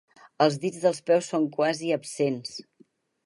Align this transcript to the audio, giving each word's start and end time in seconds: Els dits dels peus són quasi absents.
Els 0.45 0.55
dits 0.63 0.79
dels 0.85 1.01
peus 1.09 1.29
són 1.35 1.45
quasi 1.59 1.93
absents. 1.99 2.57